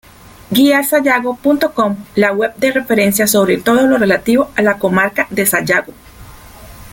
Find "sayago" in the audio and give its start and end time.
5.45-5.93